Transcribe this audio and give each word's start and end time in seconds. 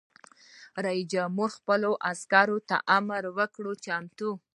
رئیس 0.85 1.05
جمهور 1.13 1.49
خپلو 1.57 1.91
عسکرو 2.11 2.57
ته 2.69 2.75
امر 2.97 3.23
وکړ؛ 3.37 3.65
چمتو! 3.85 4.29